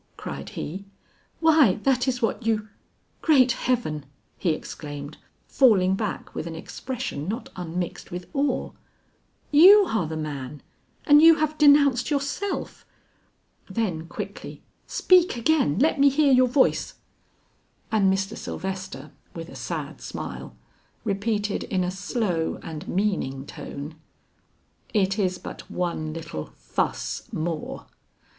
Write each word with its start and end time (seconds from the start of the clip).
cried 0.17 0.49
he, 0.57 0.85
"why 1.41 1.75
that 1.83 2.07
is 2.07 2.23
what 2.23 2.43
you 2.43 2.67
Great 3.21 3.51
heaven!" 3.51 4.03
he 4.39 4.49
exclaimed, 4.49 5.19
falling 5.45 5.93
back 5.93 6.33
with 6.33 6.47
an 6.47 6.55
expression 6.55 7.27
not 7.27 7.49
unmixed 7.55 8.09
with 8.09 8.27
awe, 8.33 8.71
"you 9.51 9.85
are 9.85 10.07
the 10.07 10.17
man 10.17 10.63
and 11.05 11.21
you 11.21 11.35
have 11.35 11.55
denounced 11.59 12.09
yourself!" 12.09 12.83
Then 13.69 14.07
quickly, 14.07 14.63
"Speak 14.87 15.37
again; 15.37 15.77
let 15.77 15.99
me 15.99 16.09
hear 16.09 16.33
your 16.33 16.47
voice." 16.47 16.95
And 17.91 18.11
Mr. 18.11 18.35
Sylvester 18.35 19.11
with 19.35 19.49
a 19.49 19.55
sad 19.55 20.01
smile, 20.01 20.55
repeated 21.03 21.63
in 21.65 21.83
a 21.83 21.91
slow 21.91 22.59
and 22.63 22.87
meaning 22.87 23.45
tone, 23.45 23.93
"It 24.95 25.19
is 25.19 25.37
but 25.37 25.69
one 25.69 26.11
little 26.11 26.47
fuss 26.55 27.31
more!" 27.31 27.85